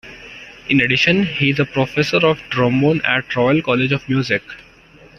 In 0.67 0.81
addition 0.81 1.21
he 1.25 1.51
is 1.51 1.59
Professor 1.73 2.25
of 2.25 2.39
Trombone 2.49 3.01
at 3.05 3.29
the 3.29 3.39
Royal 3.39 3.61
College 3.61 3.91
of 3.91 4.09
Music. 4.09 4.41